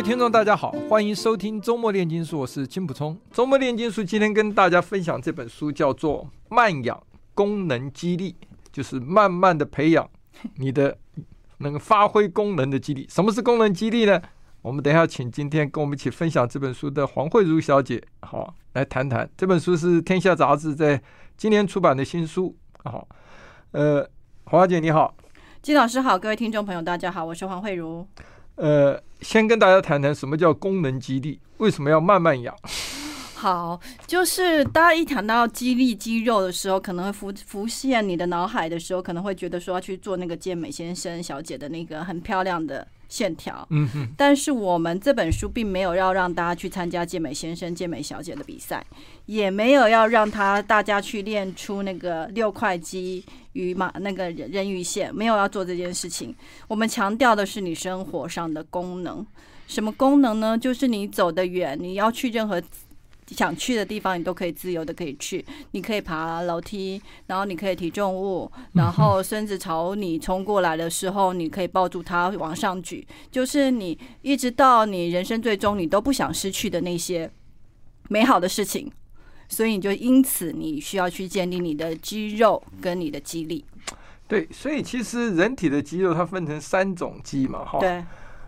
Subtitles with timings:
[0.00, 3.14] 位听众，大家好，欢迎收听周末炼金术，我是金普聪。
[3.30, 6.98] 周末炼金术今天跟大家分享这本书，叫做《慢养
[7.34, 8.32] 功能激励》，
[8.72, 10.08] 就是慢慢的培养
[10.56, 10.96] 你的
[11.58, 13.06] 能发挥功能的肌力。
[13.10, 14.18] 什么是功能激励呢？
[14.62, 19.28] 我们等一下请今天跟我们一起分享这本书的黄慧茹小姐，好来谈谈。
[19.36, 20.98] 这本书是天下杂志在
[21.36, 23.06] 今年出版的新书，好，
[23.72, 24.08] 呃，
[24.44, 25.14] 黄小姐你好，
[25.60, 28.08] 金老师好，各位听众朋友大家好，我是黄慧茹。
[28.56, 32.54] 呃，先跟大家谈谈什么叫功能肌力，为什么要慢慢养？
[33.34, 43.66] 好，就是大家一谈到肌力、肌肉的时候，可能会浮浮现你的脑海的时候，可能会觉得说要去做那个健美先生、小姐的那个很漂亮的线条。
[43.68, 44.08] 嗯哼。
[44.16, 48.82] 但是我们这本书并没有要让大家去参加健美先生、健美小姐的比赛，
[49.26, 53.22] 也没有要让他大家去练出那个六块肌。
[53.54, 56.32] 与马那个人人鱼线没有要做这件事情，
[56.68, 59.26] 我们强调的是你生活上的功能。
[59.66, 60.56] 什么功能呢？
[60.56, 62.62] 就是你走得远，你要去任何
[63.30, 65.44] 想去的地方，你都可以自由的可以去。
[65.70, 73.06] 你可以爬楼梯，然后你可以提重物，然后孙子朝你冲过来的时候，你可以抱住他往上举。
[73.30, 77.30] 就是你一直到你人生最终，你都不想失去的那些
[78.08, 78.90] 美好的事情。
[79.48, 83.64] 所以你就因此你需要去建立你的肌肉跟你的肌力。
[84.28, 87.78] 对，所以其实人体的肌肉它分成三种肌嘛，哈。
[87.80, 88.04] 对。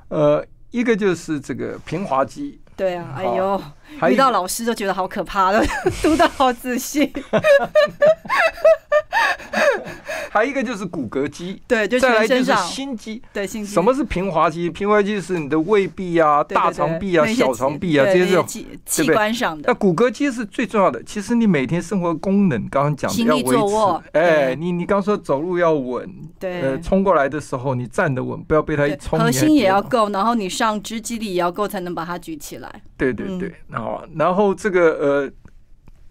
[0.08, 2.60] 呃，一个就是这个平滑肌。
[2.76, 3.62] 对啊，哎呦，
[4.10, 5.64] 遇到老师都觉得好可怕的，
[6.02, 7.12] 读的 好仔细。
[10.30, 13.72] 还有一个就是骨骼肌，对，就再来就是心肌，对，心肌。
[13.72, 14.70] 什么是平滑肌？
[14.70, 18.46] 平滑肌是你的胃壁啊、大肠壁啊、小肠壁啊这些这种
[18.86, 19.64] 器官上的。
[19.66, 21.02] 那骨骼肌是最重要的。
[21.02, 24.18] 其实你每天生活功能，刚刚讲的要维持。
[24.18, 26.08] 哎，你你刚说走路要稳，
[26.38, 29.19] 对，呃，冲过来的时候你站得稳，不要被它一冲。
[29.19, 32.82] 核心也要够，然后你上肢肌力也要够，才能把它举起来。
[32.96, 35.30] 对对对，然后然后这个呃，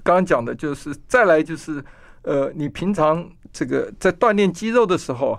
[0.03, 1.83] 刚刚讲的就是再来就是
[2.23, 3.29] 呃，你平常。
[3.53, 5.37] 这个在锻炼肌肉的时候，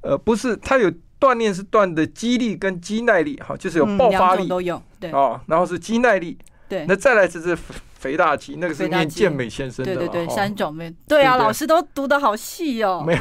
[0.00, 4.48] 呃，不是它有锻炼是锻的肌力跟肌耐力，哈，就是有爆发力。
[4.48, 5.10] 都有，对。
[5.10, 6.38] 啊，然后是肌耐力，
[6.70, 7.54] 对，那再来就是
[7.92, 13.20] 肥大肌，那个是练健美先生的，对对对，三种没，对啊，老师都读的好细哦， 没有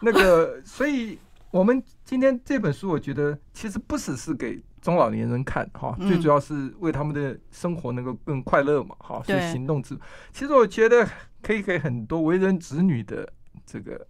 [0.00, 1.18] 那个，所以
[1.50, 9.98] 我们今天这本书，我觉得其实不只是给中老年人看，哈，最主要是为他们的生活能够更快乐嘛，哈，是行动之，
[10.30, 11.08] 其实我觉得
[11.40, 13.26] 可以给很多为人子女的。
[13.66, 14.06] 这个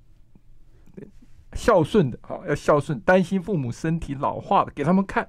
[1.53, 5.25] 孝顺的哈，要孝顺，担心父母身体老化的，给他们看，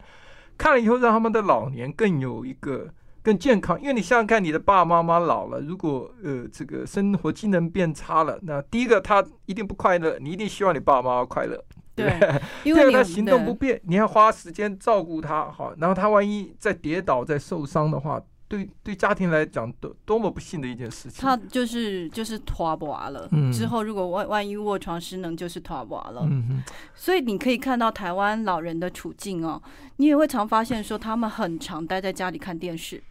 [0.58, 2.92] 看了以后，让他们的老年更有一个
[3.22, 3.80] 更健康。
[3.80, 11.64] 因为你想想看，你的爸爸妈妈老了，如果呃这个生活机能变差了，那第一个他一定不快乐，你一定希望你爸爸妈妈快乐，
[11.96, 18.22] 对，对， 因为他行动不便，你要花时间照顾他，好，然后他万一再跌倒再受伤的话。
[18.48, 21.20] 对对，家庭来讲，多多么不幸的一件事情。
[21.20, 23.28] 他就是就是拖不完了。
[23.32, 23.52] 嗯。
[23.52, 26.22] 之后如果万万一卧床失能，就是拖不完了。
[26.30, 26.62] 嗯。
[26.94, 29.60] 所以你可以看到台湾老人的处境哦，
[29.96, 33.02] 你也会常发现说，他们很常待在家里看电视，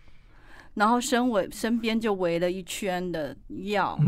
[0.74, 3.98] 然后身围身边就围了一圈的药，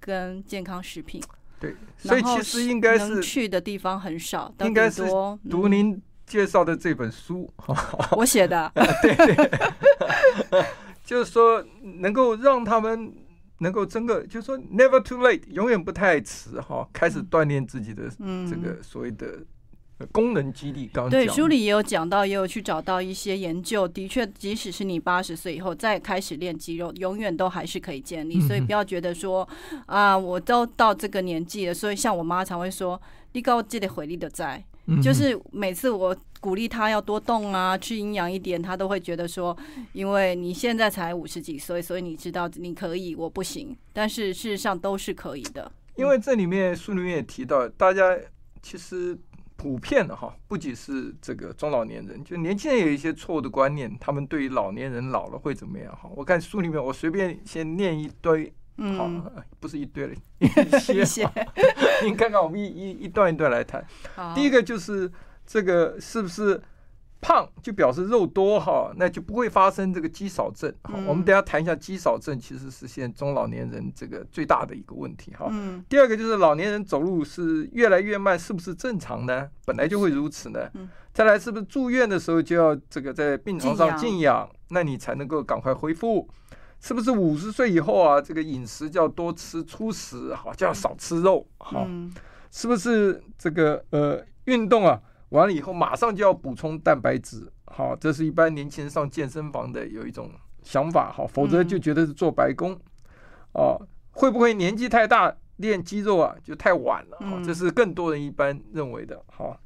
[0.00, 1.22] 跟健康食品。
[1.60, 1.76] 对。
[1.98, 5.02] 所以其实应该是去的地方很少，应该是
[5.50, 7.48] 读您介绍的这本书，
[8.16, 8.72] 我写的，
[9.02, 9.14] 对。
[10.50, 10.64] 对，
[11.04, 11.62] 就是说
[12.00, 13.12] 能够让他们
[13.58, 18.04] 能够真的，就是说 never too late，永远不太迟哈，开始锻炼自己的
[18.48, 19.26] 这个所谓的
[20.12, 20.88] 功能基地。
[20.92, 28.40] 刚对书里也有讲到，也有去找到一些研究，的确，即使是你八十岁以后再开始练肌肉，永远都还是可以建立。
[28.40, 29.48] 所以不要觉得说
[29.86, 33.00] 啊，我都到这个年纪了，所以像我妈常会说，
[33.32, 34.64] 你高记得回力的在。
[35.00, 39.56] 就是每次我鼓励她要多动啊，吃营养一点，她都会觉得说，
[39.92, 43.76] 因为你现在才五十几岁，所以你知道你可以，我不行。
[43.92, 45.70] 但是事实上都是可以的。
[45.94, 48.18] 因为这里面书里面也提到，大家
[48.60, 49.16] 其实
[49.60, 56.08] 普遍的哈，不仅是这个中老年人，就年轻人有一些错误的观念，他们对于老年人老了会怎么样哈？
[56.16, 58.50] 我看书里面，我随便先念一堆，
[58.96, 59.06] 好，
[59.60, 61.28] 不是一堆了， 一些，
[62.02, 63.84] 你看看我们一一一段一段来谈。
[64.34, 65.12] 第一个就是
[65.46, 66.58] 这个是不是？
[67.20, 70.72] 胖就表示肉多哈，那就不会发生这个肌少症。
[70.82, 75.52] 好，我们等下谈一下肌少症，其实是现在中老年人这个最大的一个问题哈。
[75.88, 79.48] 第二个就是老年人走路是越来越慢，是不是正常呢？
[79.66, 80.70] 本来就会如此呢。
[81.12, 86.28] 再来，是不是住院的时候就要这个在病床上静养，那你才能够赶快恢复？
[86.80, 91.86] 是不是五十岁以后啊，这个饮食就要多吃粗食，好，就要少吃肉，好，
[92.50, 94.98] 是不是这个呃运动啊？
[95.30, 100.30] 完了以后，马上就要补充蛋白质，好，这是一般年轻人上健身房的有一种
[100.62, 102.78] 想法，好，否则就觉得是做白工，
[103.52, 103.80] 哦，
[104.10, 107.18] 会不会年纪太大练肌肉啊就太晚了？
[107.20, 109.56] 好，这是更多人一般认为的，好，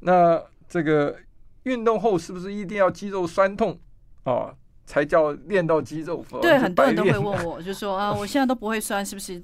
[0.00, 1.16] 那这个
[1.62, 3.78] 运动后是不是一定要肌肉酸痛
[4.24, 4.52] 啊
[4.84, 6.24] 才叫练到肌肉？
[6.40, 9.40] 对，很多人都会问我，就说啊， 我现在都不会酸，是不是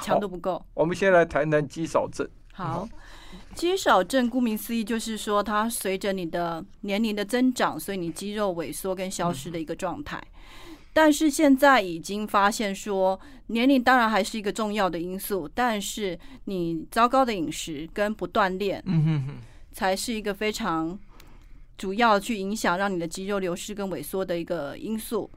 [0.00, 0.64] 强度不够？
[0.74, 2.24] 我们先来谈谈肌少症。
[2.52, 2.88] 好。
[3.54, 10.22] 肌少症顾名思义就是说，它随着你的年龄的增长，所以你肌肉萎缩跟消失的一个状态。
[10.92, 18.82] 但是现在已经发现说，年龄当然还是一个重要的因素，但是你糟糕的饮食跟不锻炼，
[19.72, 20.98] 才是一个非常
[21.76, 25.30] 主要去影响让你的肌肉流失跟萎缩的一个因素。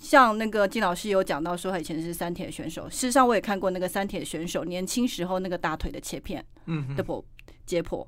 [0.00, 7.24] 像那个金老师有讲到说，他以前是三铁选手，事实上我也看过那个三铁选手年轻时候那个大腿的切片，嗯，的不。
[7.66, 8.06] 解剖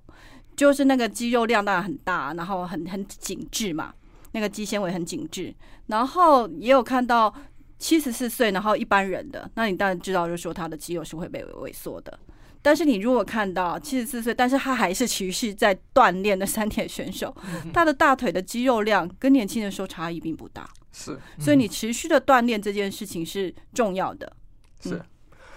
[0.54, 3.94] 就是那个肌肉量当然很大，然后很很紧致嘛，
[4.32, 5.54] 那个肌纤维很紧致。
[5.86, 7.34] 然后也有看到
[7.78, 12.18] 七十四岁，然后一般人的，那你当然知道，就是说他的肌肉是会被萎缩的。
[12.60, 17.34] 但是你如果看到七十四岁，但是他还是持续在锻炼的三铁选手，
[17.72, 20.68] 他的大腿的肌肉量跟年轻的时候差异并不大。
[20.96, 24.32] 是，所以你持续的锻炼这件事情是重要的。
[24.80, 25.00] 是，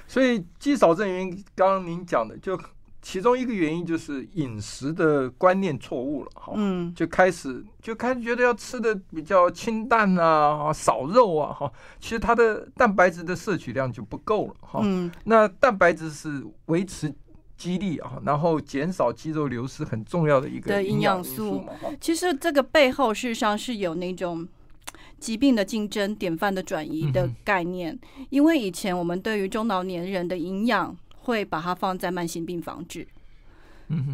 [0.06, 2.60] 所以肌少症原因，刚刚您讲的就。
[3.02, 17.16] 其中一个原因就是饮食的观念错误了，哈，嗯，就开始就开始觉得要吃的比较清淡啊，少肉啊，哈，其实它的蛋白质的摄取量就不够了，哈，嗯，那蛋白质是维持
[17.56, 21.62] 肌力啊，然后减少肌肉流失很重要的一个营养素。
[21.62, 21.72] 嘛，
[22.02, 24.46] 其实这个背后事实上是有那种
[25.20, 28.00] 疾病的竞争、典范的转移的概念，
[28.30, 30.98] 因为以前我们对于中老年人的营养。
[31.22, 33.06] 会把它放在慢性病防治，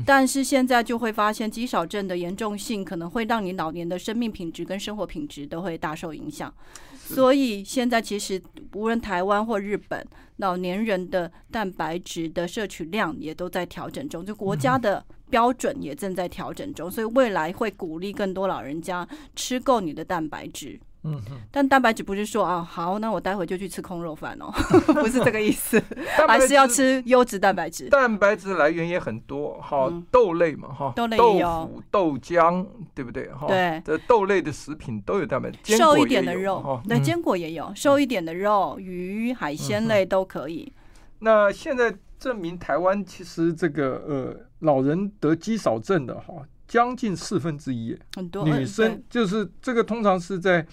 [0.06, 6.54] 但是现在就会发现肌少症的严重性可能会让你老年的生命品质跟生活品质都会大受影响。
[6.98, 8.42] 所以现在其实
[8.74, 10.06] 无论台湾或日本，
[10.38, 20.78] 老年人的蛋白质的摄取量也都在调整中，就国家的标准也正在调整中，所以未来会鼓励更多老人家吃够你的蛋白质。
[21.06, 21.22] 嗯，
[21.52, 24.52] 但蛋白质不是说啊，好，那我待会就去吃空肉饭哦，
[24.96, 25.80] 不是这个意思，
[26.28, 27.90] 还是要吃优质蛋白质。
[27.90, 32.66] 蛋白质来源也很多，哈，豆类嘛，哈，豆类也有，豆浆，
[32.96, 33.30] 对不对？
[33.30, 40.74] 哈，对，这豆类的食品都有蛋白质，瘦一点的肉，对，坚果也有，瘦一点的肉，鱼、海鲜类都可以。
[41.20, 46.34] 那现在证明台湾其实这个呃，老人得肌少症的哈，
[46.68, 50.65] 将近四分之一，很多女生就是这个通常是在。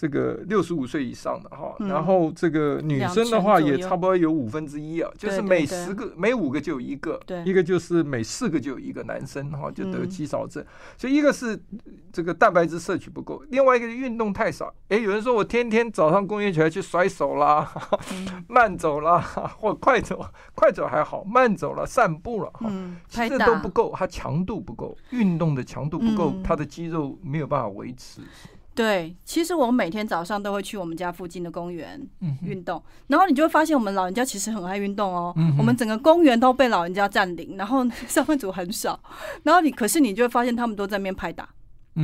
[0.00, 10.64] 这个六十五岁以上的哈，然后这个女生的话也差不多有五分之一啊，就是每十个每五个就有一个，一个就是每四个就有一个男生哈就得肌少症，
[10.96, 11.60] 所以一个是
[12.10, 14.72] 这个蛋白质摄取不够，另外一个是运动太少。
[14.88, 17.70] 哎，有人说我天天早上公园起来去甩手啦，
[18.48, 19.20] 慢走啦，
[19.58, 22.72] 或快走，快走还好，慢走了散步了哈，
[23.06, 28.22] 其实都不够，它强度不够，运动的强度不够，它的肌肉没有办法维持。
[28.74, 32.00] 对，其实我每天早上都会去我们家附近的公园
[32.42, 35.34] 运动，然后你就会发现我们老人家其实很爱运动哦。
[35.58, 38.98] 我们整个公园都被老人家占领，然后 上班族很少，
[39.42, 41.48] 然后你可是你就会发现他们都在那边拍打、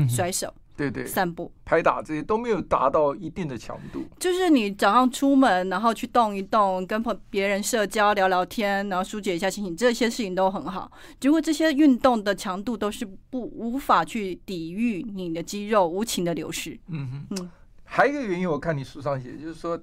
[0.09, 0.53] 甩手。
[0.77, 4.05] 对对，散步、拍打这些都没有达到一定的强度。
[4.19, 10.91] 就是你早上出门，然后去动一动，跟朋别人社交、聊聊天，然后疏解一下心情，这些事情都很好。
[11.19, 16.79] 结果这些运动的强度都是不无法去抵御你的肌肉无情的流失。
[16.89, 17.51] 嗯哼，嗯，
[17.85, 19.81] 还有一个原因，我看你书上写，就是说。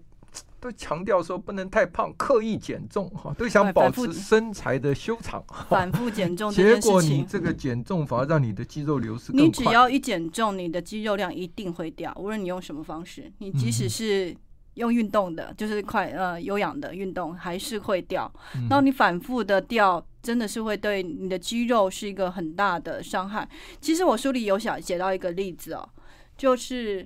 [0.64, 6.50] 都强调说不能太胖，刻意减重哈，都想保持身材的修长，反复减重。
[6.50, 9.34] 结果你这个减重反而让你的肌肉流失。
[9.34, 14.34] 你只要一减重，你的肌肉量一定会掉，无论你用什么方式，你即使是
[14.76, 18.32] 用运动的，就是快呃有氧的运动，还是会掉。
[18.70, 23.46] 然后你反复的掉，真的是会对你的肌肉是一个很大的伤害。
[23.82, 25.90] 其实我书里有想写到一个例子哦，
[26.38, 27.06] 就是。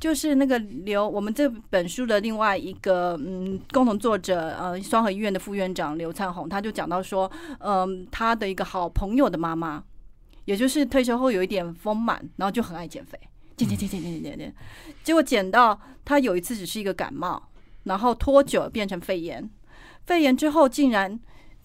[0.00, 7.30] 就是那个刘，我们这本书的另外一个嗯共同作者呃双和医院的副院长刘灿红，他就讲到说，
[7.60, 9.82] 嗯，他的一个好朋友的妈妈，
[10.44, 13.18] 也就是退休后有一点丰满，然后就很爱减肥，
[13.56, 14.54] 减减减减减减减，
[15.02, 17.42] 结果减到他有一次只是一个感冒，
[17.84, 19.50] 然后拖久变成肺炎，
[20.06, 21.18] 肺炎之后竟然。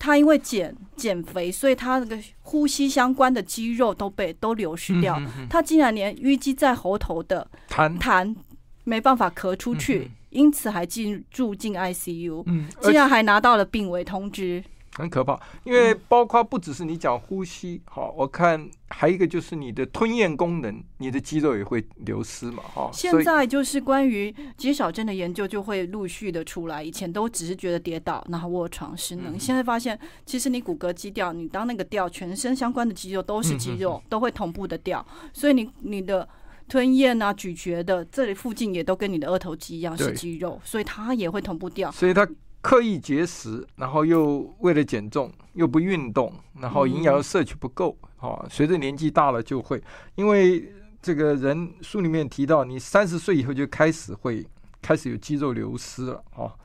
[0.03, 5.15] 他因为减减肥，所以他那个呼吸相关的肌肉都被都流失掉。
[5.17, 8.35] 嗯、哼哼，他竟然连淤积在喉头的痰痰
[8.83, 14.61] 没办法咳出去，嗯、因此还进住进 ICU，嗯、竟然还拿到了病危通知。
[14.95, 22.91] 很可怕，因为包括不只是你讲呼吸，好，我看还有一个就是你的吞咽功能，你的肌肉也会流失嘛，哈。
[22.93, 36.29] 现在就是关于肌少症的研究就会陆续的出来，以前都只是觉得跌倒然后卧床失能，现在发现其实你骨骼肌掉，你当那个掉，全身相关的肌肉都是肌肉，都会同步的掉，所以你你的
[36.69, 42.27] 吞咽啊、咀嚼的这里附近也都跟你的二头肌一样是肌肉，所以它也会同步掉，所以它。
[42.63, 49.83] 刻意节食，然后又为了减重，又不运动，然后营养摄取不够，哦，随着年纪大了就会，
[50.15, 54.47] 因为这个人书里面提到，你三十岁以后就开始会
[54.81, 56.55] 开始有肌肉流失了，啊，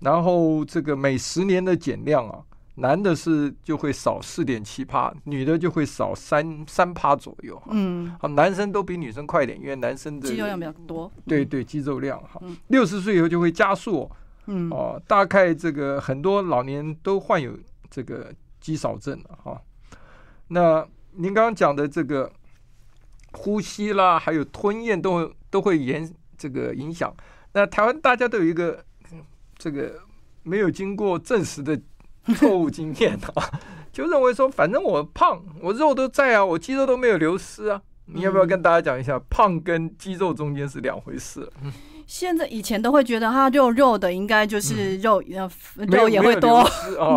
[0.00, 2.42] 然后这个每十年的减量啊，
[2.74, 14.10] 男的是就会少四点七趴，女的就会少三三趴左右，嗯，好，男生都比女生快一点，因为男生的肌肉量比较多，对对，肌肉量哈，六十岁以后就会加速。
[14.46, 17.56] 嗯哦，大概这个很多老年都患有
[17.90, 19.60] 这个肌少症了哈。
[20.48, 22.30] 那您刚刚讲的这个
[23.32, 27.14] 呼吸啦，还有吞咽都都会延这个影响。
[27.52, 28.84] 那台湾大家都有一个
[29.56, 30.00] 这个
[30.42, 31.80] 没有经过证实的
[32.36, 33.60] 错误经验啊，
[33.92, 37.80] 就认为说反正我胖，我肉都在啊，我肌肉都没有流失啊。
[38.06, 41.50] 你要不要跟大家讲一下，胖跟肌肉中间是两回事？
[41.62, 41.72] 嗯。
[42.06, 45.22] 现在以前都会觉得它肉肉的应该就是肉，
[45.76, 46.68] 呃，肉也会多，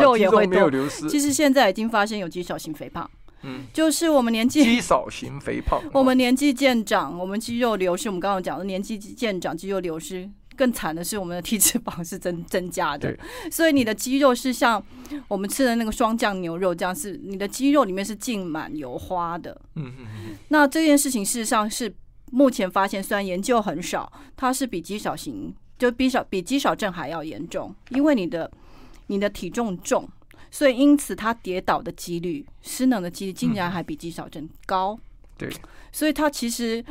[0.01, 0.69] 肉也会多。
[1.09, 3.09] 其实现在已经发现有肌少型肥胖，
[3.43, 8.09] 嗯，就是我们年纪肌少型肥胖， 我们年纪渐长，我们肌肉流失。
[8.09, 13.15] 我们刚刚讲的年纪渐长，肌肉流失更惨的是我们的体脂肪是增增加的，
[13.51, 14.81] 所以你的肌肉是像
[15.27, 19.59] 我们吃的那个霜酱牛肉这样，是你的肌肉里面是浸满油花的。
[19.75, 20.35] 嗯嗯嗯。
[20.47, 21.93] 那这件事情事实上是。
[22.31, 28.51] 目前发现，虽然研究很少，它是比肌少型就比少比肌少症还要严重，因为你的
[29.07, 30.07] 你的体重重，
[30.51, 34.93] 所以因此它跌倒的几率、失能的几率竟然还比肌少症高。
[34.93, 34.99] 嗯、
[35.37, 35.49] 对，
[35.91, 36.83] 所以它其实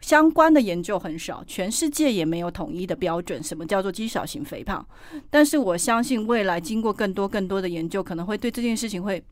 [0.00, 4.86] 相关的研究很少，全世界也没有统一的标准，什么叫做肌少型肥胖？
[5.30, 9.22] 但是我相信未来经过更多更多的研究，可能会对这件事情会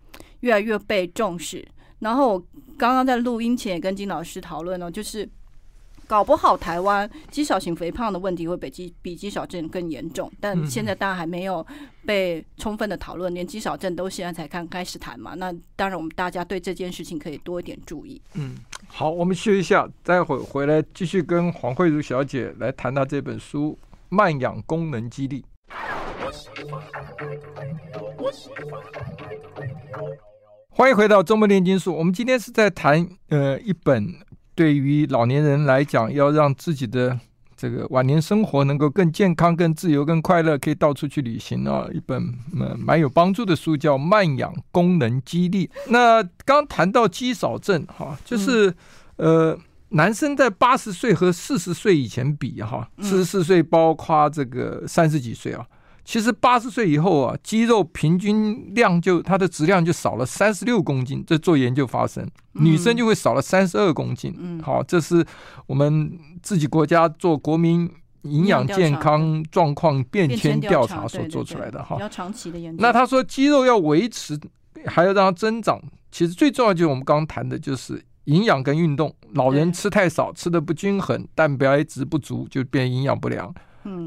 [0.41, 1.67] 越来越被重视。
[1.99, 2.39] 然后我
[2.77, 5.29] 刚刚在录音前也跟金老师讨论了，就是
[6.07, 11.67] 搞不好台湾肌少型肥胖的问题会比肌比肌少症更严重，但现在大家还没有
[12.05, 15.35] 被充分的讨论，连肌少症都现在才刚开始谈嘛。
[15.35, 18.21] 那当然我们大家对这件事情可以多一点注意。
[18.35, 18.55] 嗯，
[18.87, 23.77] 好，我们休息一下，待会回来继续跟黄慧茹小姐来谈她这本书
[24.09, 25.45] 《慢养功能肌力》。
[30.79, 31.97] 欢迎回到周末炼金术。
[31.97, 34.15] 我们今天是在谈呃一本
[34.55, 37.19] 对于老年人来讲，要让自己的
[37.57, 42.23] 这个晚年生活能够更健康、更自由、更快乐，可以到处去旅行啊，一本
[42.61, 45.67] 呃蛮有帮助的书，叫《慢养功能肌力》。
[45.89, 48.75] 那刚谈到肌少症哈，就是
[49.17, 55.65] 呃男生在八十岁和四十岁以前比哈，四十四岁包括这个三十几岁啊。
[56.07, 64.33] 其实八十岁以后啊，肌肉平均量就它的质量就少了三十六公斤，这做研究发生，女生就会少了三十二公斤。
[64.39, 65.27] 嗯，好，这是
[65.67, 67.91] 我们自己国家做国民
[68.23, 71.97] 营养健康状况变迁调查所做出来的哈。
[71.97, 72.81] 比较长期的研究。
[72.81, 74.39] 那他说肌肉要维持，
[74.87, 75.83] 还要让它增长，
[76.13, 79.13] 其实最重要就是我们刚刚谈的就是营养跟运动。
[79.33, 83.53] 老人吃太少，吃的不均衡，蛋白质不足，就变营养不良。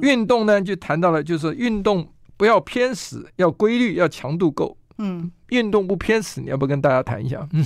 [0.02, 2.08] 运动呢，就谈到了，就是运动
[2.38, 4.76] 不要偏食，要规律，要强度够。
[4.98, 7.48] 嗯，运动不偏食，你要不跟大家谈一下？
[7.54, 7.66] 嗯，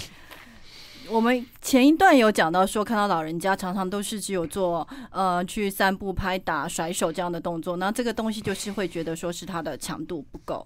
[1.10, 10.65] 我们前一段有讲到说，看到老人家常常都是只有做呃去散步、拍打、甩手这样的动作，那这个东西就是会觉得说是他的强度不够。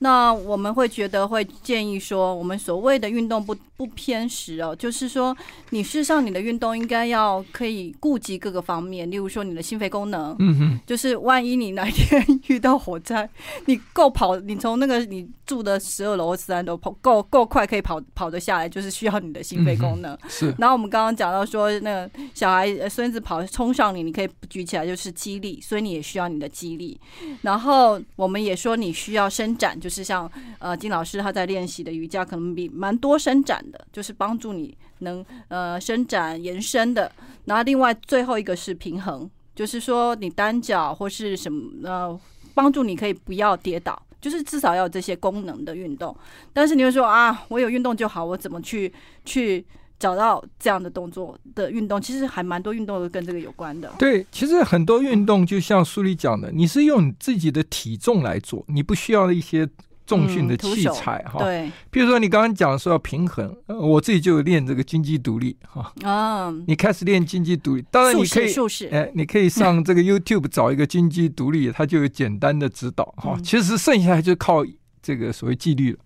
[0.00, 5.34] 那我们会觉得会建议说，我们所谓的运动不不偏食哦，就是说
[5.70, 13.28] 你事实上你的运动应该要可以顾及各个方面，例如说你的心肺功能，嗯哼，就是万一你哪一天遇到火灾，
[13.66, 20.16] 你够跑，你从那个你住的十二楼或十三楼跑够够快可以跑跑得下来，就是需要你的心肺功能。
[20.28, 20.54] 是。
[20.58, 26.98] 然后我们刚刚讲到说，那个小孩孙子跑冲上你，你可以举起来就是肌力，所以你也需要你的肌力。
[27.42, 29.78] 然后我们也说你需要伸展。
[29.84, 37.12] 就是像呃金老师他在练习的瑜伽，可能比蛮多伸展的，就是帮助你能呃伸展延伸的。
[37.44, 42.18] 然后另外最后一个是平衡，就是说你单脚或是什么呃
[42.54, 46.16] 帮助你可以不要跌倒，就是至少要有这些功能的运动。
[46.54, 48.90] 但是你会说啊，我有运动就好，我怎么去
[49.26, 49.62] 去？
[50.04, 53.90] 找到这样的动作的运动，其实还蛮多运动都跟这个有关的。
[53.98, 59.66] 对，其实很多运动就像书里讲的，你是用你自己的体重来做，你不需要一些
[60.04, 61.40] 重训的器材哈、嗯。
[61.40, 65.90] 对，比如说你刚刚讲说要平衡，我自己就练这个金鸡独立哈。
[66.02, 68.54] 啊、嗯，你开始练金鸡独立，当然你可以，
[68.90, 73.38] 哎，你可以上这个 YouTube 找一个金鸡独立，它就有简单的指导哈。
[73.42, 74.62] 其实剩下来就靠。
[75.04, 75.98] 这个所谓纪律了，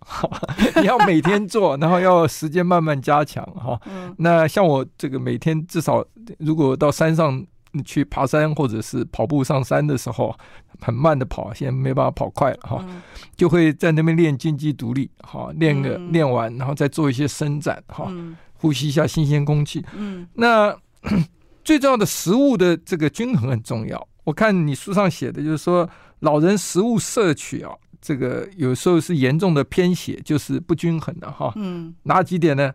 [0.82, 3.80] 你要每天做，然后要时间慢慢加强哈。
[4.18, 6.04] 那像我这个每天至少，
[6.38, 7.46] 如果到山上
[7.84, 10.36] 去爬山或者是跑步上山的时候，
[10.80, 12.84] 很慢的跑，现在没办法跑快了哈，
[13.36, 18.12] 就会在那边练金鸡独立哈，练个练完，然后再做一些伸展哈，
[18.54, 19.84] 呼吸一下新鲜空气。
[20.34, 20.76] 那
[21.62, 24.08] 最重要的食物的这个均衡很重要。
[24.24, 25.88] 我看你书上写的就是说，
[26.18, 27.70] 老人食物摄取啊。
[28.00, 31.52] 这个有时候是严重的偏斜，就是不均衡的哈。
[31.56, 32.72] 嗯，哪几点呢？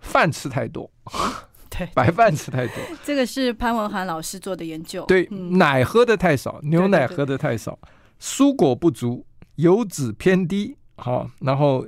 [0.00, 0.90] 饭吃太多，
[1.70, 2.74] 对，白饭吃太多。
[3.04, 5.04] 这个是潘文涵老师做的研究。
[5.06, 9.24] 对，嗯、奶喝的太少，牛奶喝的太少，对对对，蔬果不足，
[9.56, 11.86] 油脂偏低，好，然后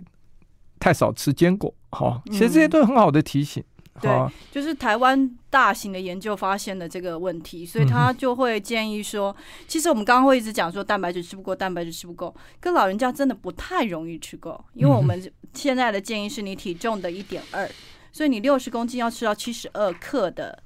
[0.79, 3.63] 太少吃坚果，好，其实这些都是很好的提醒。
[3.63, 4.11] 嗯对，
[4.51, 9.35] 就是台湾大型的研究发现的这个问题，所以他就会建议说，
[9.69, 17.71] 其实我们刚刚会一直讲说蛋白质吃不够，蛋白质吃不够，跟老人家真的不太容易吃够，因为我们现在的建议是你体重的一点二，
[18.13, 20.63] 所以你六十公斤要吃到七十二克的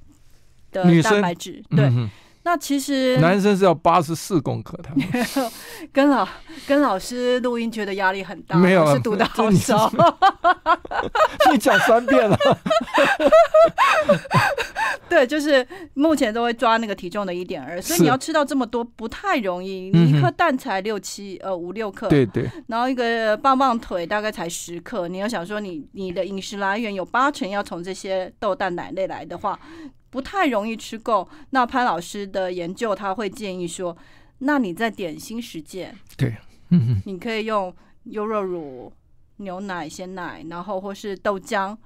[0.72, 1.90] 的蛋白质，对。
[2.48, 5.06] 那其实男生是要八十四公克，他 们
[5.92, 6.26] 跟老
[6.66, 9.92] 跟老师录音觉得压力很大，没有是读的好少，
[11.52, 12.34] 你讲三遍了。
[15.10, 19.90] 对，就是目前都会抓那个体重的一点二，所以你要吃到这么多不太容易。
[19.92, 25.06] 你一颗蛋才六七呃五六克，对对，然后一个棒棒腿大概才十克。
[25.06, 29.60] 你要想说你你的饮食来源有八成要从这些豆蛋奶类来的话。
[30.10, 33.96] 不太容易吃够，那潘老师的研究他会建议说，
[34.38, 36.36] 那你在点心时间，对，
[37.04, 38.92] 你可以用优酪乳、
[39.36, 41.76] 牛奶、鲜奶，然后或是豆浆，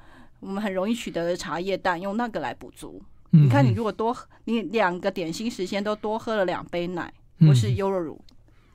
[0.41, 3.03] 我们很容易取得的茶叶蛋，用那个来补足。
[3.31, 8.23] 你看，你如果多，你两个点心时间都多喝了两杯奶，或是优酪乳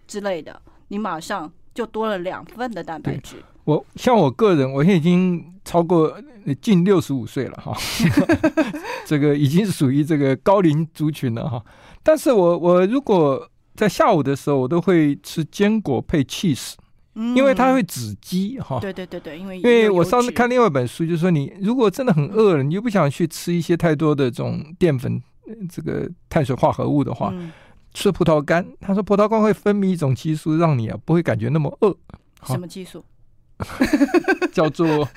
[0.08, 3.44] 之类的，你马上就多了两份的蛋白质。
[3.68, 6.18] 我像我个人，我现在已经超过
[6.62, 7.76] 近六十五岁了哈，
[9.06, 11.62] 这个已经属于这个高龄族群了哈。
[12.02, 16.76] 但是我我如果在下午的时候，我都会吃坚果配 cheese，
[17.36, 18.80] 因为它会止饥哈。
[18.80, 25.22] 对对对对，因为因为我上次看另外一本书，就是说你如果真的很饿了，你又不想去吃一些太多的这种淀粉
[25.70, 27.34] 这个碳水化合物的话，
[27.94, 28.66] 吃葡萄干。
[28.80, 31.94] 他说葡萄干会分泌一种激素，让你啊不会感觉那么饿。
[32.46, 33.04] 什么激素？
[34.52, 35.08] 叫做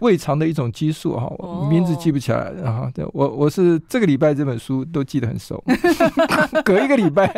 [0.00, 2.90] 胃肠的一种激素哈，我名字记不起来了哈。
[2.94, 5.62] 对，我我是这个礼拜这本书都记得很熟，
[6.64, 7.28] 隔一个礼拜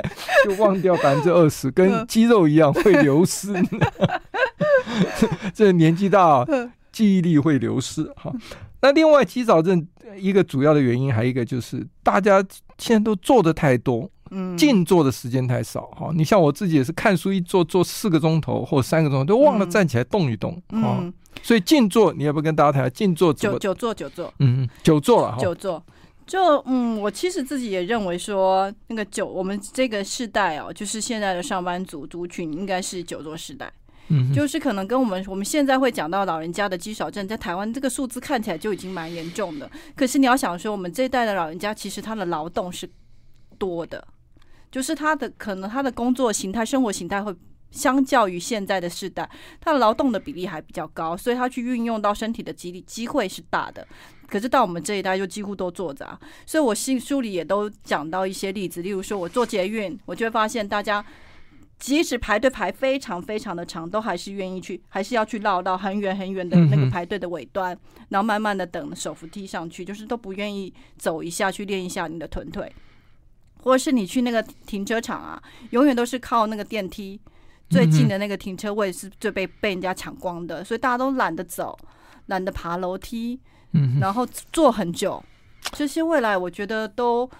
[0.44, 3.54] 就忘掉百分之二十，跟肌肉一样会流失。
[5.54, 6.46] 这年纪大，
[6.92, 8.32] 记忆力会流失哈。
[8.82, 9.86] 那另外，肌少症
[10.18, 12.44] 一个主要的原因，还有一个就是大家
[12.78, 14.10] 现在都做的太多。
[14.30, 16.10] 嗯，静坐的时间太少哈。
[16.14, 21.04] 你像我自己也是看书一坐坐四个钟头或三个钟头，都忘了站起来动一动啊。
[21.42, 23.32] 所以静坐，你要不要跟大家谈静坐？
[23.32, 25.38] 久久坐久坐，嗯，久坐了哈。
[25.38, 25.82] 久坐，
[26.26, 33.72] 就嗯，我其实自己也认为说，那个久，我们这个世代哦，就是现在的上班族族群应该是久坐时代。
[34.08, 39.70] 嗯，就是可能跟我们我们现在会讲到老人家的肌少症，在台湾这个数字看起来就已经蛮严重的。
[39.94, 42.90] 可是你要想说，我们这一代的老人家，其实他的劳动是
[43.56, 44.04] 多的。
[44.70, 47.34] 就是他的可能他的工作形态、生活形态会
[47.70, 49.28] 相较于现在的世代，
[49.60, 53.86] 他的劳动的比例还比较高，所以他去运用到身体的机力机会是大的。
[54.26, 61.04] 可是到我们这一代就几乎都坐着啊，所以我新书里也都讲到一些例子，例如说我做捷运，我就会发现大家
[61.80, 67.76] 即使排队排非常非常的长，都还是愿意去，还是要去绕到很远很远的那个排队的尾端，
[68.10, 72.72] 然后慢慢的等手扶梯上去，就是都不愿意走一下去练一下你的臀腿，
[73.62, 77.20] 或者是你去那个停车场啊，永远都是靠那个电梯
[77.68, 81.78] 最近的那个停车位是最被被人家抢光的，所以大家都懒得走，
[82.26, 83.38] 懒得爬楼梯。
[83.72, 85.22] 嗯，然后坐很久，
[85.70, 87.30] 这些未来我觉得都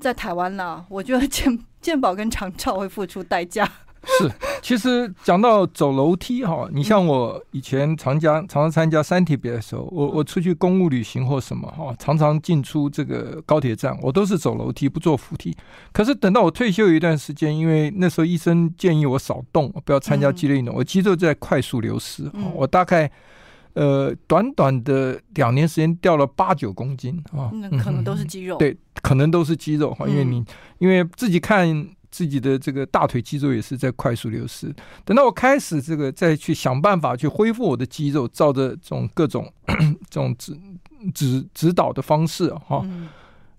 [0.00, 0.84] 在台湾啦。
[0.88, 3.70] 我觉得健健保跟长照会付出代价。
[4.18, 4.30] 是，
[4.62, 15.54] 其实讲到走楼梯哈，你像我以前常加常常参加三铁别的时候，我我出去公务旅行或什么哈，常常进出这个高铁站，我都是走楼梯不坐扶梯。
[15.92, 23.10] 可是等到我退休一段时间，因为那时候医生建议我少动，不要参加激烈运动，我肌肉在快速流失，我大概。
[23.74, 28.56] 呃，短短的两年时间掉了八九公斤啊，那可能都是肌肉。
[28.56, 30.44] 对，可能都是肌肉哈，因为你
[30.78, 34.74] 因为自己看自己的这个大腿肌肉也是在快速流失。
[35.04, 39.52] 等到我开始这个再去想办法去恢复我的肌肉，照着这种各种
[40.10, 40.56] 这种指
[41.14, 42.84] 指指导的方式哈。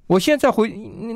[0.09, 0.67] 我现在回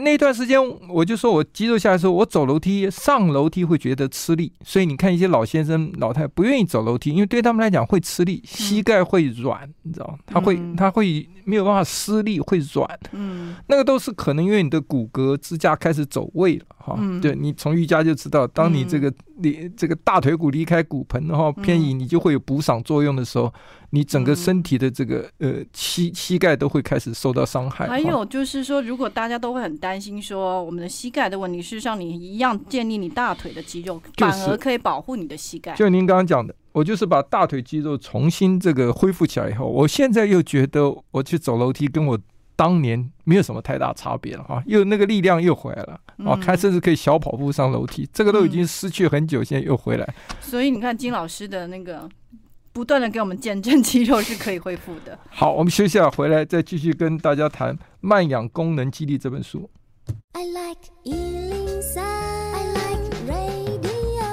[0.03, 23.51] 那段时间，我就说我肌肉下来的时候，我走楼梯上楼梯会觉得吃力，所以你看一些老先生老太太不愿意走楼梯，因为对他们来讲会吃力，膝盖会软，你知道，他会他会没有办法施力，会软，嗯，那个都是可能因为你的骨骼支架开始走位了哈，对，你从瑜伽就知道，当你这个离这个大腿骨离开骨盆的话偏移，你就会有补偿作用的时候。
[23.95, 27.87] 你整个身体的这个呃膝膝盖都会开始受到伤害。
[27.87, 35.75] 还有就是说，如果大家都会很担心说我们的膝盖的问题，事实上你一样建立你大腿的肌肉，反而可以保护你的膝盖。
[35.75, 42.19] 就您刚刚讲的，我就是把大腿肌肉重新这个恢复起来以后，我现在又觉得我去走楼梯跟我
[42.55, 50.15] 当年没有什么太大差别了啊，又那个力量又回来了啊，开甚至可以小跑步上楼梯，这个都已经失去很久，现在又回来。
[50.41, 52.09] 所以你看金老师的那个。
[52.73, 55.17] 不断的给我们见证肌肉是可以恢复的。
[55.29, 59.69] 好，我们休息下回来再继续跟大家谈《慢养功能肌力》这本书。
[60.31, 64.25] I like 103, I like radio。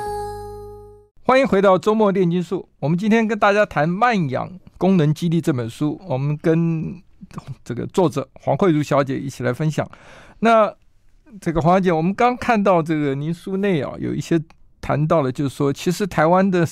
[1.22, 2.66] 欢迎回到周末炼金术。
[2.78, 7.02] 我们今天跟大家谈《慢养功能肌力》这本书，我们跟
[7.62, 9.86] 这个作者黄慧如小姐一起来分享。
[10.38, 10.74] 那
[11.42, 14.40] 这个黄小姐，我们刚看到这个您书内啊，有一些
[14.80, 16.66] 谈到了，就是说，其实台湾的。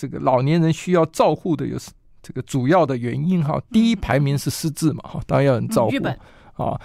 [0.00, 1.76] 这个老年人需要照护的有
[2.22, 6.80] 这个主要的原因哈，第一排名是失智嘛哈，当然要人照顾啊。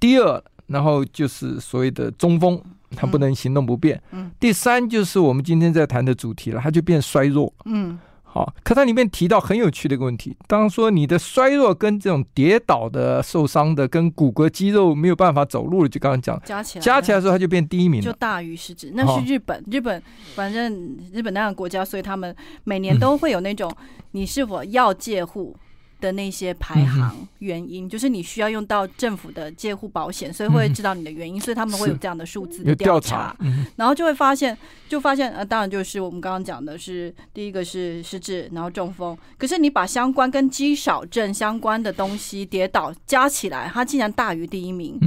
[0.00, 2.60] 第二，然后就是所谓的中风，
[2.96, 4.02] 他不能行动不便。
[4.40, 7.54] 第三就是我们今天在谈的主题了，他就变衰弱。
[7.66, 7.96] 嗯。
[8.36, 18.92] 好，可它里面提到很有趣的一个问题，当说你的衰弱跟这种跌倒的、受伤的、跟骨骼肌肉没有办法走路了，就刚刚讲加起来，加起来的时候，它就变第一名，就大于失职。
[18.94, 20.02] 那是日本，日本
[20.34, 23.74] 反正日本那样的国家，所以他们每年都会有那种
[24.10, 25.56] 你是否要介护。
[26.00, 33.34] 的那些排行原因，就是你需要用到政府的介护保险，所以会知道你的原因，所以他们会有这样的数字的调查，
[33.76, 34.56] 然后就会发现，
[34.88, 45.00] 就发现呃，当然就是我们刚刚讲的是第一个是失智，然后中风，可是你把相关跟肌少症相关的东西跌倒加起来，它竟然大于第一名，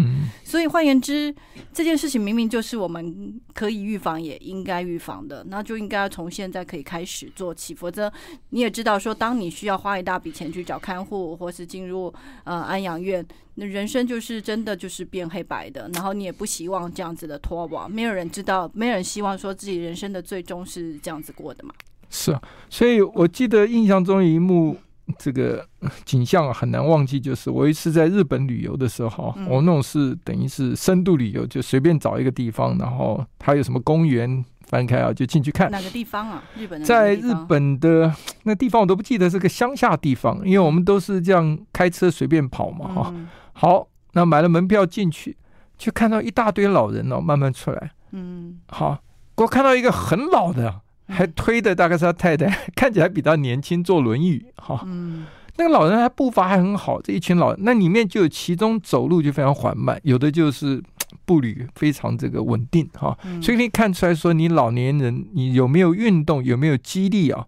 [0.44, 1.34] 所以换言之，
[1.72, 8.12] 这件事情明明就是我们可以预防也应该预防的，那就应该要从现在可以开始做起，否则
[8.50, 10.80] 你也知道说，当你需要花一大笔钱去找。
[10.90, 12.12] 看护或是进入
[12.46, 13.24] 呃安养院，
[13.54, 15.88] 那人生就是真的就是变黑白的。
[15.94, 21.72] 然后你也不希望这样子的拖网，没有人知道，没有人希望说自己人生的最终是这样子过的嘛。
[22.10, 24.76] 是啊，所以我记得印象中有一幕
[25.20, 25.64] 这个
[26.06, 34.44] 景象很难忘记，就是我一次在日本旅游的时候，嗯、我那种是等于是深度旅游，就随便找一个地方，然后它有什么公园。
[34.70, 35.70] 翻开啊，就进去看。
[35.72, 36.44] 哪个地方啊？
[36.56, 38.14] 日本的在日本的
[38.46, 43.28] 那地方我都不记得，是个乡下地方，因为我们都是这样开车随便跑嘛，哈、嗯。
[43.54, 45.36] 好，那买了门票进去，
[45.76, 47.92] 就看到一大堆老人哦，慢慢出来。
[48.12, 48.60] 嗯。
[48.68, 49.00] 好，
[49.38, 54.46] 我看到一个很老的，还推的大概是他太太，嗯、 看起来比他年轻，坐轮椅。
[54.56, 54.82] 哈。
[54.86, 55.26] 嗯。
[55.58, 60.84] 那个老人还步伐还很好，这一群老人，那里面就有其中走路就非常缓慢，有的就是。
[61.30, 67.46] 步履非常这个稳定哈，所以可以看出来说，你老年人你有没有运动，有没有肌力啊？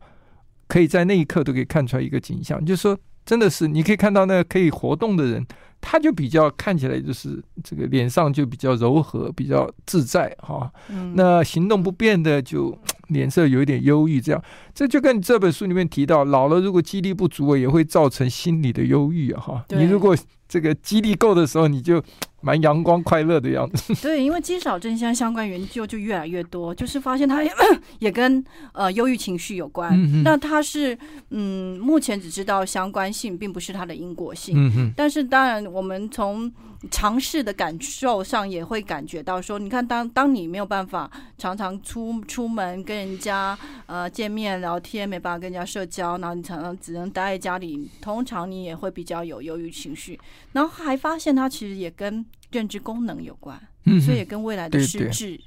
[0.67, 5.43] 可以在那一刻都可以看出来一个景象，就是说，真的是你可以看到那个可以活动的人，
[5.81, 10.71] 他就比较看起来就是这个脸上就比较柔和，比较自在哈。
[11.15, 14.43] 那行动不便的就脸色有一点忧郁，这样，
[14.75, 20.15] 这就跟这本书里面提到，老了如果肌力不足，也会造成心理的忧郁啊，哈，你如果
[20.47, 22.03] 这个肌力够的时候，你就。
[22.41, 23.93] 蛮阳光快乐的样子。
[24.01, 27.51] 对，因为肌少症现在相关研究就越来越多，就是发现它也，
[27.99, 29.91] 也跟呃忧郁情绪有关。
[29.93, 30.23] 嗯。
[30.23, 30.97] 那它是
[31.29, 34.55] 嗯，目前只知道相关性，并不是它的因果性。
[34.57, 34.93] 嗯哼。
[34.97, 36.51] 但是当然，我们从
[36.89, 50.19] 尝试的感受上也会感觉到说，你看当当你没有办法常常出出门跟人家呃见面聊天，没办法跟人家社交，然后你常常只能待在家里，通常你也会比较有忧郁情绪。
[50.53, 55.39] 然后还发现它其实也跟认知功能有关，嗯、所以也跟未来的失智、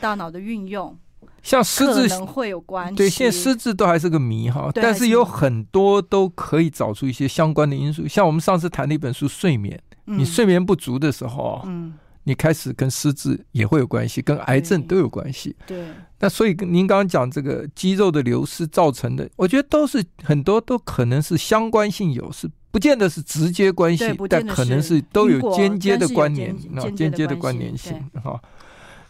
[0.00, 0.96] 大脑的运用，
[1.42, 2.96] 像失智可能会有关系。
[2.96, 8.06] 对，现在失智都还是个谜哈，但是有很多都可以找出一些相关的因素。
[8.08, 9.76] 像我们上次谈的一本书《睡眠》。
[10.04, 15.56] 你睡眠不足的时候，嗯，你开始跟失智也会有关系，跟癌症都有关系。
[15.66, 15.86] 对，
[16.20, 28.40] 那所以您刚刚讲这个肌肉的流失造成的，我觉得都是很多都可能是相关性有，是不见得是直接关系，但可能是都有间接的关联那，间接的关联性哈。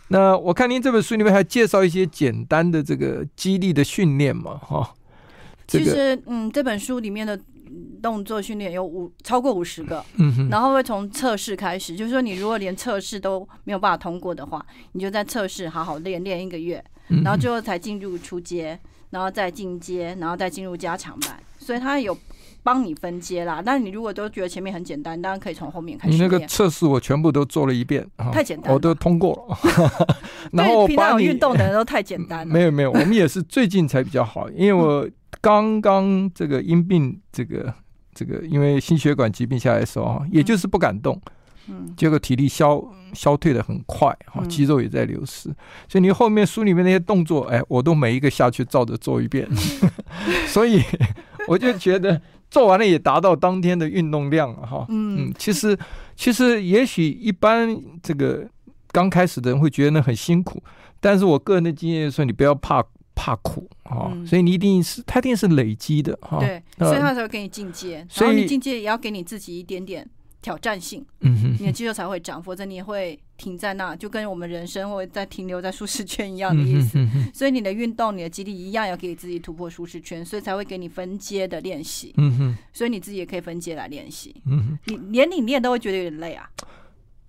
[0.08, 4.94] 那我看您这本书里面还介绍一些简单的这个激励的训练嘛，哈。
[5.66, 7.38] 其实，嗯，这本书里面的。
[8.02, 10.04] 动作训练有五超过五十个，
[10.50, 16.84] 然后会从测试开始，就是说你如果连测试都没有办法通过的话，你就在测试好好练练一个月，
[17.24, 18.78] 然后最后才进入初阶，
[19.10, 22.16] 然后再进阶，然后再进入加强版，所以它有
[22.64, 23.62] 帮你分阶啦。
[23.64, 26.14] 但是你如果都觉得前面很简单，当然可以从后面开始。
[26.14, 29.58] 你那个测试我全部都做了一遍，太简单，我都通过了。
[30.52, 32.46] 然后平常有运动的人都太简单了。
[32.52, 35.08] 没有没有，我们也是最近才比较好，因为我
[35.40, 37.72] 刚刚这个因病这个。
[38.14, 41.20] 这个因为心血管疾病下来的时候，也就是不敢动，
[41.68, 42.82] 嗯，结果体力消
[43.14, 45.48] 消退的很快，哈，肌肉也在流失，
[45.88, 49.48] 所以你后面书里面那些动作，哎，我都每一个下去照着做一遍，
[50.46, 50.82] 所以
[51.48, 52.20] 我就觉得
[52.50, 55.78] 做完了也达到当天的运动量了，哈，嗯，其实
[56.14, 58.46] 其实也许一般这个
[58.90, 60.62] 刚开始的人会觉得那很辛苦，
[61.00, 62.84] 但是我个人的经验说，你不要怕。
[63.22, 66.40] 怕苦啊，嗯、所以你一定是，他一定是累积的哈。
[66.40, 70.04] 对，所以他才会给你进阶，所以然后你进阶也要给你自己一点点
[70.40, 76.98] 挑战性，嗯哼，你的肌肉才会长，否则你也会停在那，就跟我们人生会在停留在舒适圈一样的意思。
[76.98, 82.12] 嗯、哼所以你的运动、你的肌力一样要给自己突破舒适圈，所以才会给你分阶的练习。
[82.16, 84.34] 嗯哼，所以你自己也可以分阶来练习。
[84.46, 86.50] 嗯哼，你连你练都会觉得有点累啊。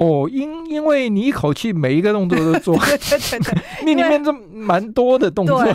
[0.04, 5.66] 哦，因因为你一口气每一个动作都 做，对对对对， 你里面这蛮多的动作，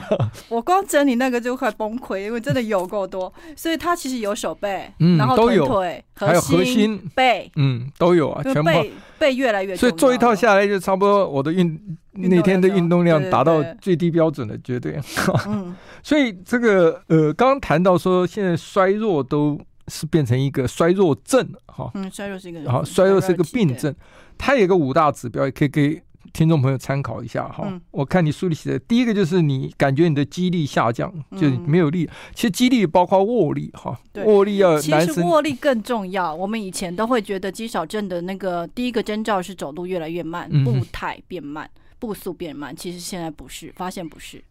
[0.49, 8.65] 我光整理那个就快崩溃，因为真的有够多，所以它其实有手背，嗯，然后都有腿，还有核心背，嗯，都有啊，全部。
[8.65, 11.77] 背背越来越，所以做一套下来就差不多，我的运
[12.13, 15.01] 那天的运动量达到最低标准的绝对，
[15.49, 19.59] 嗯， 所以这个呃，刚刚谈到说现在衰弱都。
[19.89, 23.95] 是变成一个衰弱症，哈，嗯，衰弱是一个，好，衰弱是一个病症，
[24.37, 27.73] 它有个五大指标，也可以给听众朋友参考一下，哈。
[27.91, 32.09] 我看你书里写的，第一个就是你感觉你的肌力下降，就没有力。
[32.35, 36.35] 其实肌力包括握力，哈，握力要，其实握力更重要。
[36.35, 42.77] 我们以前都会觉得肌少症的那个第一个征兆是走路越来越慢，步态变慢，步速变慢。
[42.77, 44.43] 其实现在不是，发现不是。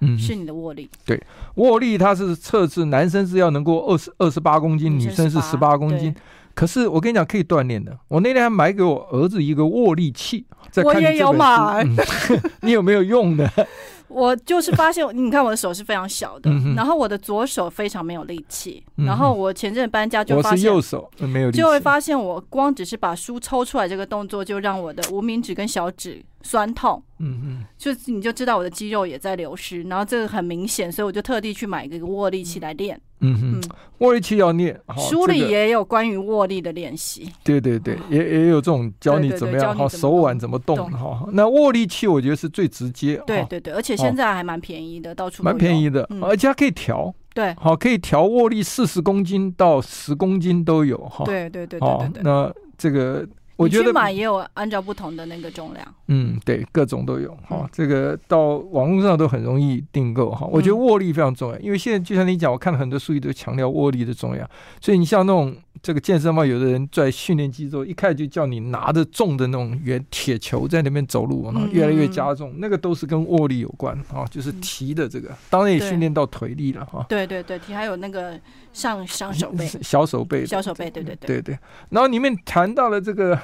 [0.00, 0.88] 嗯，是你的握力。
[1.04, 1.22] 对，
[1.56, 6.14] 握力它是测试男生是要能够二十二十八公斤，女生是十八公斤。
[6.60, 7.98] 可是我跟你讲，可以锻炼的。
[8.08, 10.44] 我那天还买给我儿子一个握力器，
[10.84, 11.82] 我也有买。
[12.60, 13.50] 你有没有用的？
[14.08, 18.84] 我就是发现，你看我的手是非常小的，然后我的左手非常没有力气。
[18.96, 27.02] 然后我前阵搬家就发现，我是右手没有力气，就会发现我光只是把书抽出来这个动作，就让我的无名指跟小指酸痛。
[27.20, 33.00] 嗯嗯，就你就知道我的肌肉也在流失，然后这个很明显，所以我就特地去买一个握力器来练。
[33.20, 33.60] 嗯哼，
[33.98, 37.30] 握力器要练，书里也有关于握力的练习。
[37.44, 41.26] 对对对，也也有这种教你怎么样，哈，手腕怎么动，哈。
[41.32, 43.22] 那握力器我觉得是最直接。
[43.26, 47.14] 对对对，而且现在还蛮便宜的，到处蛮便宜的，而且它可以调。
[47.34, 51.24] 对，好，可以调握力，四十公斤到十公斤都有，哈。
[51.24, 52.22] 对对对对。
[52.22, 53.26] 那这个。
[53.60, 57.68] 我觉得买也有按照不同的那个重量，嗯，对，各种都有哈。
[57.70, 60.46] 这个到网络上都很容易订购哈。
[60.50, 64.48] 我觉得握力非常重要，因为现在就像你讲，我看了很多数据都强调握力的重要。
[64.80, 77.04] 所以你像那种这个健身房，有的人在训练肌肉，一开始就叫你拿着重的那种圆铁球在那边走路，然后越来越加重，那个都是跟握力有关啊，就是提的这个，当然也训练到腿力了哈。
[77.08, 78.40] 对对对，提还有那个
[78.72, 81.58] 上上手背、小手背、小手背，对对对对对。
[81.90, 83.38] 然后里面谈到了这个。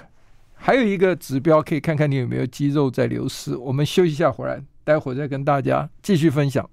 [0.58, 3.56] 还有一个指标，可以看看你有没有肌肉在流失。
[3.56, 6.68] 我们休息一下，回来待会儿再跟大家继续分享。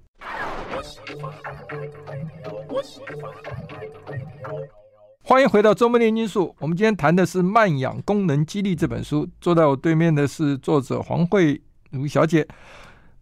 [5.22, 6.54] 欢迎回到周末炼金术。
[6.58, 9.26] 我们今天谈的是《慢养功能激励》这本书。
[9.40, 12.46] 坐在我对面的是作者黄慧如小姐。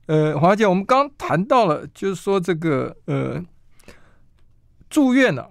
[0.07, 3.41] 呃，黄小姐，我们刚谈到了，就是说这个呃
[4.91, 5.47] 住院呢、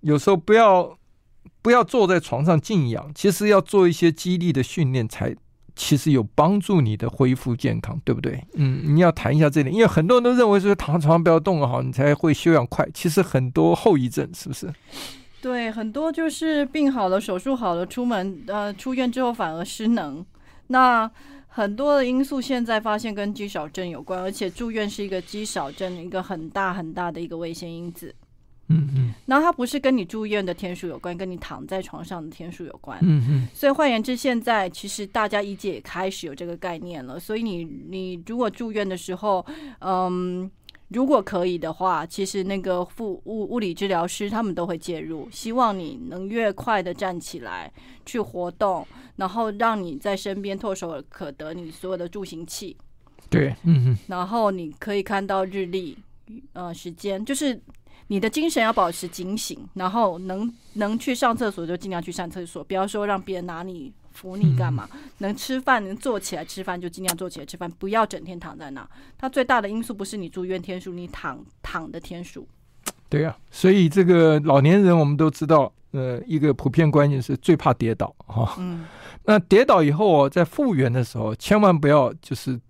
[0.00, 0.98] 有时候不要
[1.62, 5.34] 不要坐在床上静养，其实要做一些肌力的训练，才
[5.74, 8.44] 其实有帮助你的恢复健康，对不对？
[8.54, 14.70] 嗯，你要谈一下这点，因为很多人都认为说躺床上不要动好，你才会休养快，其实很多后遗症，是不是？
[15.40, 20.24] 对，很多就是病好了，手术好了，出门呃出院之后反而失能。
[20.66, 21.10] 那
[21.48, 28.14] 很多的因素现在发现跟肌少症有关，而且住院是一个肌少症一个很大很大的一个危险因子。
[28.72, 29.14] 嗯嗯。
[29.26, 32.98] 然后它不是跟你住院的天数有关，跟你躺在床上的天数有关。
[33.02, 33.48] 嗯嗯。
[33.54, 37.20] 所以换言之，现在其实大家医界也开始有这个概念了。
[37.20, 39.44] 所以你你如果住院的时候，
[39.80, 40.50] 嗯。
[40.94, 47.72] 如果可以的话，其实那个物物物理治疗师他们都会介入，希望你能越快的站起来
[48.04, 52.76] 去活动，然后让你在身边唾手可得你所有的助行器。
[53.30, 53.98] 对，嗯嗯。
[54.08, 55.96] 然后你可以看到日历，
[56.52, 57.58] 呃，时间就是
[58.12, 63.90] 你的精神要保持警醒，然后能能去上厕所就尽量去上厕所，不要说让别人拿你。
[64.12, 64.86] 扶你干嘛？
[65.20, 68.86] 能吃饭，能坐起来吃饭就尽量坐起来吃饭，不要整天躺在那。
[69.16, 72.46] 它最大的因素不是你住院天数，你躺躺的天数。
[73.08, 78.54] 对啊，所以这个老年人我们都知道，呃，一个普遍观念是最怕跌倒哈。
[78.58, 78.84] 嗯。
[79.24, 82.60] 那跌倒以后在复原的时候，千万不要就是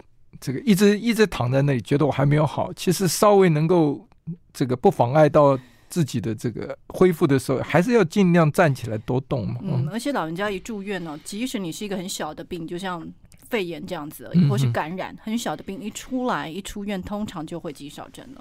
[0.41, 2.73] 这个一直一直躺在那里，觉得我还没有好。
[2.75, 4.07] 其实稍微能够
[4.53, 5.59] 这个不妨碍到。
[5.93, 9.57] 自己的这个恢复的时候，还是要尽量站起来多动嘛。
[9.61, 13.07] 嗯，而且老人家一住院呢、哦，即使你是一个很小的病，就像
[13.51, 18.41] 肺炎这样子而已，或是感染很小的病，一出来一出院，通常就会肌少症了。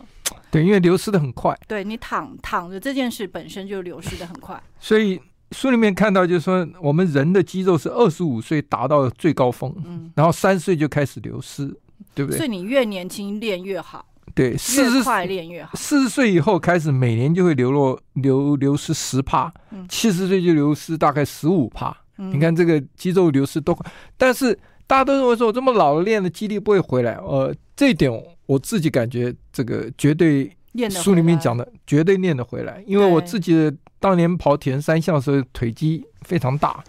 [0.50, 1.54] 对，因为流失的很快。
[1.68, 4.58] 对，你躺躺着这件事本身就流失的很快。
[4.80, 5.20] 所以
[5.52, 11.68] 书里面看到，就是说我们人的肌肉是二十五岁达到最高峰，嗯，然后三岁就开始流失，
[12.16, 12.38] 对不对？
[12.38, 14.06] 所以你越年轻练越好。
[14.34, 15.72] 对，四十快练越好。
[15.76, 19.54] 四十岁以后开始，每年就会流落流流失十帕，
[19.88, 21.96] 七十岁就流失大概十五帕。
[22.16, 27.14] 你看这个肌肉流失多快，但是大家都认为说我这么老了练的肌力不会回来。
[27.16, 28.12] 呃，这一点
[28.46, 30.52] 我自己感觉这个绝对
[30.90, 36.84] 书里面讲的绝对练得回来，因为我自己当年跑铁人三项的时候腿肌非常大，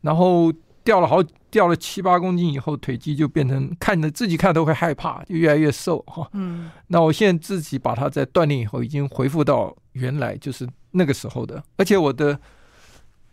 [0.00, 0.52] 然后。
[0.88, 6.26] 掉了好掉了七八公斤以后，腿肌就变成看着自己看都会害怕，就越来越瘦哈。
[6.32, 12.40] 嗯，那我现在自己把它在锻炼以后，已经恢复到原来就是那个时候的，而且我的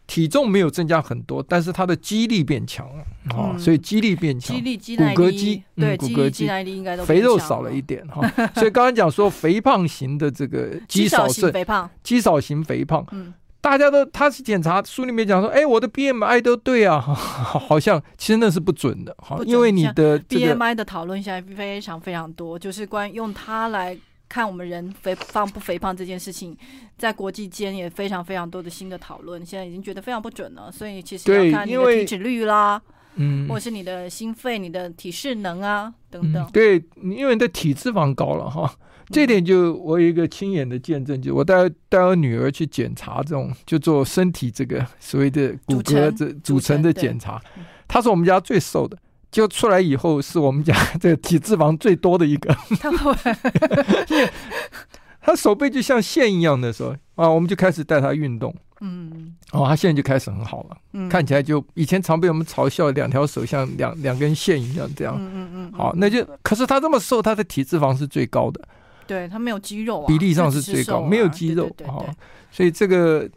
[0.05, 8.21] 体重没有增加很多，但是它的肌力变强了啊，嗯、所以肌力变强，肌力肌骨骼肌对，骨骼肌应该都肥肉少了一点哈。
[8.55, 13.33] 所以刚刚讲说肥胖型的这个肌少症，肥胖，肌少型肥胖，嗯。
[13.65, 23.97] 大家都，他是检查书里面讲说，哎，我的 BMI 都对啊， 好像其实那是不准的，好，因为你的 BMI 的讨论现在非常非常多，就是关于用它来
[24.29, 26.55] 看我们人肥胖不肥胖这件事情，
[26.95, 32.79] 在国际间也非常非常多的新的讨论，现在已经觉得非常不准了，所以其实要看你的体脂率啦，
[33.15, 38.71] 嗯，或者是你的心肺、你的体适能啊等等，对，因为你的体脂肪高了哈。
[39.11, 47.39] 这点就我有一个亲眼的见证，就我带带我女儿去检查这种，就做身体这个所谓的骨骼这组成的检查。
[47.87, 48.97] 她是我们家最瘦的，
[49.31, 52.55] 就出来以后是我们家这个体脂肪最多的一个。
[55.21, 58.53] 她 手背就像线一样的时候啊，我们就开始带她运动。
[58.81, 60.77] 嗯，哦，她现在就开始很好了。
[60.93, 65.15] 嗯，看起来就以前常被我们嘲笑，两条手像两两根线一样这样。
[65.19, 65.71] 嗯嗯嗯。
[65.73, 68.59] 好，那就可是她这么瘦，她的体脂肪是最高的。
[69.07, 72.05] 对，他没有肌肉啊，比例上是最高，没有肌肉哦，
[72.51, 73.29] 所以这个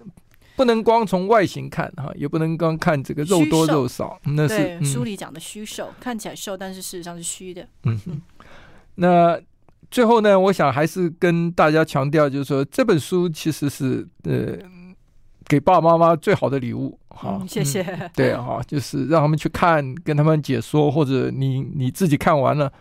[0.56, 7.66] 不能光从外形看哈，也不能光看这个肉多肉少，那是书里讲的虚瘦，看起来瘦，但是事实上是虚的。
[7.84, 8.20] 嗯嗯。
[8.94, 9.38] 那
[9.90, 14.56] 最后呢，我想还是跟大家强调，就是说这本书其实是呃
[15.46, 17.42] 给爸爸妈妈最好的礼物哈。
[17.46, 18.10] 谢谢。
[18.14, 22.72] 对哈，就是让他们去看，跟他们解说，或者你你自己看完了。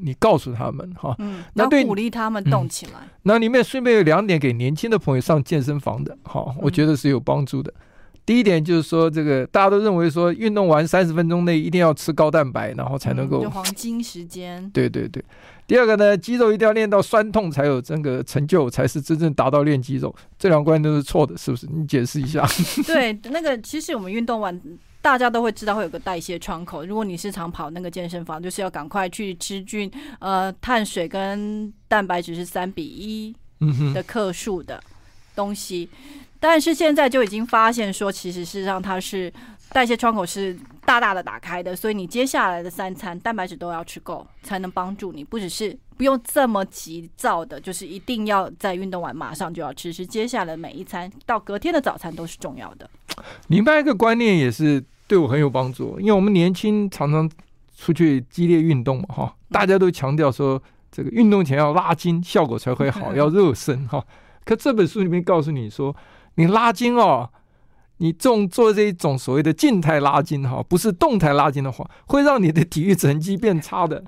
[0.00, 2.92] 你告诉他们哈，嗯，那对鼓励他们动起来。
[3.02, 7.70] 嗯、那里面顺便有两点给年轻的朋友上健身房的，哈，我觉得是有帮助的。
[7.76, 7.82] 嗯、
[8.24, 14.70] 第一点就是说，这个大家都认为说，运动完三十分钟内一定要吃高蛋白，然后才能够、黄金时间。
[14.70, 15.22] 对对对。
[15.66, 20.14] 第二个呢，肌肉一定要练到酸痛才有这个成就，才是真正达到练肌肉。
[20.38, 21.66] 这两个观念都是错的，是不是？
[21.70, 22.46] 你解释一下。
[22.86, 24.58] 对，那个其实我们运动完。
[25.04, 26.82] 大家都会知道会有个代谢窗口。
[26.82, 33.36] 如果你是常跑那个健身房，就是要赶快去吃菌呃碳水跟蛋白质是三比一
[33.92, 34.82] 的克数的
[35.34, 35.90] 东西。
[36.40, 39.30] 但是现在就已经发现说，其实事实上它是
[39.72, 52.88] 代谢窗口是大大的打开的，所以你接下来的三餐蛋白质都要吃够，才能帮助你，不只是不用这么急躁的，就是一定要在运动完马上就要吃，是接下来每一餐到隔天的早餐都是重要的。
[53.48, 54.82] 明白一个观念也是。
[55.06, 57.30] 对我很有帮助，因为我们年轻常常
[57.76, 64.04] 出去激烈运动嘛，哈，大家都强调说这个运动前要拉筋，效果才会好，要热身哈。
[64.44, 65.94] 可这本书里面告诉你说，
[66.34, 67.30] 你拉筋哦。
[67.98, 74.02] 你重做这一种所谓的静态拉筋哈，不是动态拉筋的话，会让你的体育成绩变差的。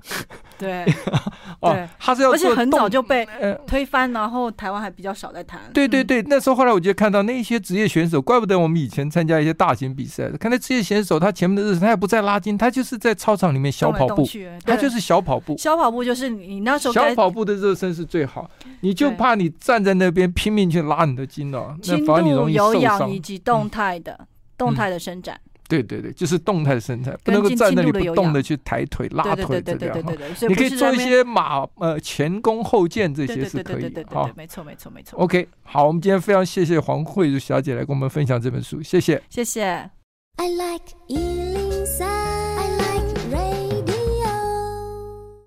[0.57, 0.85] 对，
[1.61, 3.27] 哦，他是要而且很早就被
[3.67, 5.61] 推翻，然后台湾还比较少在谈。
[5.73, 14.27] 对对对，那时候后来我就看到那些职业选手，怪不得我们以前参加一些大型比赛，看那职业选手他前面的日子他也不在拉筋，他就是在操场里面小跑步，
[14.65, 15.55] 他就是小跑步。
[15.57, 18.49] 小跑步就是你那时候小跑步的热身是最好，
[18.81, 22.73] 你就怕你站在那边拼命去拉你的筋哦，那反而你容易受伤。
[22.73, 24.27] 有氧以及动态的。
[24.57, 30.13] 动态的伸展，对对对，就是动态的身材，不能够站那里不动的去抬腿、拉腿这样哈。
[30.47, 34.31] 你可以做一些马呃前弓后箭这些是可以的哈。
[34.35, 35.19] 没错没错没错。
[35.19, 39.89] OK，好，我们今天非常谢谢黄慧茹小姐来跟我们分享这本书，谢谢，谢谢。
[40.37, 41.66] I like